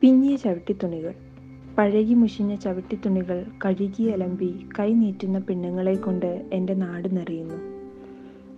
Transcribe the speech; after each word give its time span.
പിഞ്ഞിയ 0.00 0.36
ചവിട്ടിത്തുണികൾ 0.36 1.14
പഴകി 1.78 2.14
മുഷിഞ്ഞ 2.14 2.54
ചവിട്ടിത്തുണികൾ 2.54 3.44
കഴുകി 3.64 4.02
അലമ്പി 4.02 4.66
കൈ 4.78 4.92
നീറ്റുന്ന 4.92 5.38
പെണ്ണുങ്ങളെ 5.38 5.94
കൊണ്ട് 5.94 6.48
എന്റെ 6.52 6.74
നാട് 6.74 7.16
നിറയുന്നു. 7.16 7.54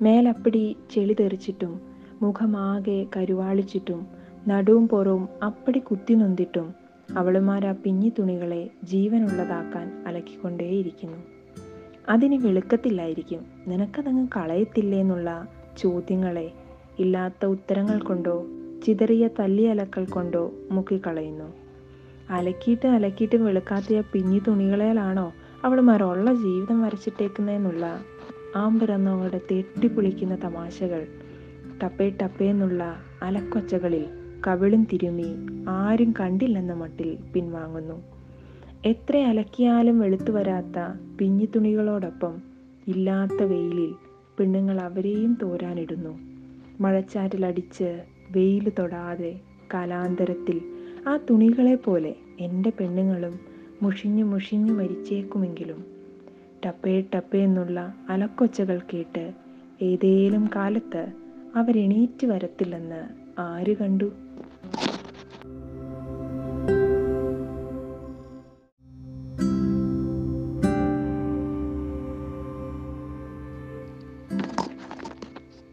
മേലപ്പടി 0.03 0.77
ചെളി 0.91 1.17
തെറിച്ചിട്ടും 1.21 1.81
മുഖമാകെ 2.23 3.07
കരുവാളിച്ചിട്ടും 3.17 4.07
നടുവും 4.49 4.89
പുറവും 4.89 5.29
അപ്പടി 5.45 5.79
കുത്തി 5.79 6.15
നൊന്തിട്ടും 6.15 6.75
അവളുമാർ 7.17 7.67
ആ 7.67 7.73
പിഞ്ഞി 7.73 8.13
തുണികളെ 8.19 8.71
ജീവനുള്ളതാക്കാൻ 8.85 10.05
അലക്കിക്കൊണ്ടേയിരിക്കുന്നു. 10.07 11.19
അതിന് 12.09 12.47
വെളുക്കത്തില്ലായിരിക്കും. 12.47 13.47
നിനക്കതങ്ങ് 13.69 14.29
കളയത്തില്ലേ 14.37 15.01
എന്നുള്ള 15.01 15.49
ചോദ്യങ്ങളെ 15.79 16.53
ഇല്ലാത്ത 16.99 17.47
ഉത്തരങ്ങൾ 17.47 17.99
കൊണ്ടോ 17.99 18.47
ചിതറിയ 18.85 19.29
തല്ലിയലക്കൽ 19.41 20.05
കൊണ്ടോ 20.05 20.53
മുക്കിക്കളയുന്നു. 20.71 21.53
അലക്കിയിട്ട് 22.31 22.89
അലക്കിയിട്ട് 22.89 23.37
വെളുക്കാത്ത 23.37 24.03
പിഞ്ഞി 24.13 24.41
തുണികളേലാണോ 24.49 25.33
അവളുമാരുള്ള 25.65 26.35
ജീവിതം 26.35 26.83
വരച്ചിട്ടേക്കുന്നതെന്നുള്ള 26.83 28.01
ആമ്പിറന്നവളുടെ 28.57 29.41
തെട്ടിപ്പൊളിക്കുന്ന 29.51 30.37
തമാശകൾ. 30.45 31.07
ടപ്പേ 31.83 32.17
ടപ്പേന്നുള്ള 32.23 32.97
അലക്കൊച്ചകളിൽ 33.23 34.07
കവിളും 34.47 34.85
തിരുമി 34.85 35.37
ആരും 35.69 36.15
കണ്ടില്ലെന്ന 36.21 36.73
മട്ടിൽ 36.73 37.17
പിൻവാങ്ങുന്നു. 37.35 38.03
എത്ര 38.85 39.17
അലക്കിയാലും 39.17 40.01
വെളുത്തു 40.01 40.31
വരാത്ത 40.31 40.99
പിഞ്ഞിത്തുണികളോടൊപ്പം 41.19 42.43
ഇല്ലാത്ത 42.87 43.43
വെയിലിൽ 43.43 43.95
പെണ്ണുങ്ങൾ 44.39 44.81
അവരെയും 44.81 45.39
തോരാനിടുന്നു. 45.43 46.19
മഴച്ചാറ്റിലടിച്ച് 46.81 48.18
വെയിൽ 48.31 48.71
തൊടാതെ 48.79 49.41
കാലാന്തരത്തിൽ 49.75 50.59
ആ 51.07 51.17
തുണികളെ 51.31 51.75
പോലെ 51.75 52.15
എന്റെ 52.41 52.73
പെണ്ണുങ്ങളും 52.81 53.41
മുഷിഞ്ഞു 53.83 54.25
മുഷിഞ്ഞു 54.25 54.73
മരിച്ചേക്കുമെങ്കിലും 54.73 55.81
ടപ്പേ 56.67 57.05
ടപ്പേ 57.15 57.39
എന്നുള്ള 57.39 57.95
അലക്കൊച്ചകൾ 58.09 58.81
കേട്ട് 58.93 59.25
ഏതേലും 59.83 60.51
കാലത്ത് 60.57 61.03
അവരെണീറ്റ് 61.57 62.27
വരത്തില്ലെന്ന് 62.27 63.03
ആര് 63.41 63.77
കണ്ടു? 63.77 64.09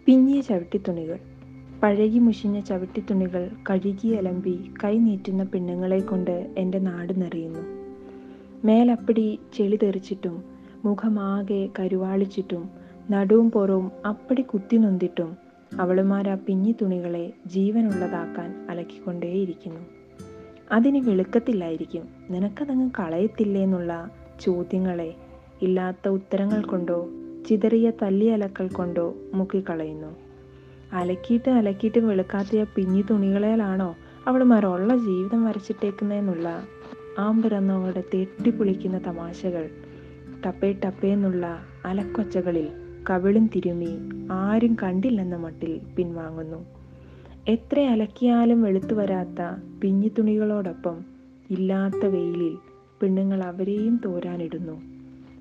പിഞ്ഞിയ 0.08 0.42
ചവിട്ടിത്തുണികൾ. 0.42 1.20
പഴകി 1.86 2.20
മുഷിഞ്ഞ 2.20 2.60
ചവിട്ടിത്തുണികൾ 2.60 3.50
കഴുകി 3.70 4.08
അലമ്പി 4.08 4.72
കൈ 4.84 4.98
നീറ്റുന്ന 4.98 5.44
പെണ്ണുങ്ങളെ 5.44 6.00
കൊണ്ട് 6.00 6.54
എന്റെ 6.58 6.80
നാട് 6.80 7.22
നിറയുന്നു. 7.22 7.60
മേലപ്പടി 8.66 9.40
ചെളി 9.54 9.80
തെറിച്ചിട്ടും 9.84 10.44
മുഖമാകെ 10.86 11.70
കരുവാളിച്ചിട്ടും 11.80 12.70
നടുവും 13.12 13.52
പുറവും 13.52 13.92
അപ്പടി 14.06 14.42
കുത്തി 14.42 14.78
നൊന്തിട്ടും 14.78 15.38
അവളുമാർ 15.80 16.30
ആ 16.30 16.36
പിഞ്ഞി 16.36 16.76
തുണികളെ 16.82 17.34
ജീവനുള്ളതാക്കാൻ 17.48 18.68
അലക്കിക്കൊണ്ടേയിരിക്കുന്നു. 18.70 19.80
അതിന് 20.72 20.98
വെളുക്കത്തില്ലായിരിക്കും. 20.98 22.08
നിനക്കതങ്ങ് 22.30 22.90
കളയത്തില്ലേ 23.00 23.64
എന്നുള്ള 23.64 24.10
ചോദ്യങ്ങളെ 24.42 25.16
ഇല്ലാത്ത 25.62 26.08
ഉത്തരങ്ങൾ 26.08 26.62
കൊണ്ടോ 26.62 27.10
ചിതറിയ 27.50 27.92
തല്ലിയലക്കൽ 28.02 28.68
കൊണ്ടോ 28.68 29.16
മുക്കിക്കളയുന്നു. 29.34 30.26
അലക്കിയിട്ട് 30.94 31.52
അലക്കിയിട്ട് 31.52 32.00
വെളുക്കാത്ത 32.00 32.66
പിഞ്ഞി 32.76 33.04
തുണികളേലാണോ 33.10 33.96
അവളുമാരുള്ള 34.28 34.98
ജീവിതം 34.98 35.46
വരച്ചിട്ടേക്കുന്നതെന്നുള്ള 35.46 36.64
ആമ്പിറന്നവരുടെ 37.20 38.04
തെട്ടിപ്പൊളിക്കുന്ന 38.14 38.98
തമാശകൾ. 38.98 39.70
ടപ്പേ 40.46 40.74
ടപ്പേന്നുള്ള 40.86 41.60
അലക്കൊച്ചകളിൽ 41.86 42.68
കവിളും 43.10 43.50
തിരുമി 43.56 43.98
ആരും 44.32 44.78
കണ്ടില്ലെന്ന 44.84 45.36
മട്ടിൽ 45.36 45.80
പിൻവാങ്ങുന്നു. 45.98 46.66
എത്ര 47.48 47.80
അലക്കിയാലും 47.80 48.62
വെളുത്തു 48.62 48.94
വരാത്ത 48.94 49.42
പിഞ്ഞിത്തുണികളോടൊപ്പം 49.82 51.06
ഇല്ലാത്ത 51.50 52.06
വെയിലിൽ 52.06 52.58
പെണ്ണുങ്ങൾ 53.02 53.44
അവരെയും 53.44 54.02
തോരാനിടുന്നു. 54.06 54.82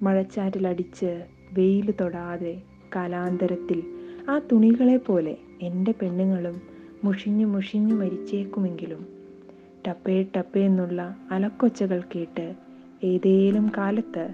മഴച്ചാറ്റിലടിച്ച് 0.02 1.24
വെയിൽ 1.52 1.94
തൊടാതെ 2.00 2.62
കാലാന്തരത്തിൽ 2.96 4.03
ആ 4.28 4.38
തുണികളെ 4.38 4.96
പോലെ 4.98 5.34
എന്റെ 5.60 5.92
പെണ്ണുങ്ങളും 5.92 6.56
മുഷിഞ്ഞു 7.04 7.46
മുഷിഞ്ഞു 7.46 7.94
മരിച്ചേക്കുമെങ്കിലും 7.94 9.02
ടപ്പേ 9.86 10.22
ടപ്പേ 10.36 10.60
എന്നുള്ള 10.60 11.00
അലക്കൊച്ചകൾ 11.30 12.00
കേട്ട് 12.08 12.46
ഏതേലും 13.02 13.66
കാലത്ത് 13.76 14.24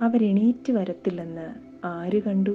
അവരെണീറ്റ് 0.00 0.72
വരത്തില്ലെന്ന് 0.72 1.46
ആര് 1.84 2.22
കണ്ടു? 2.22 2.54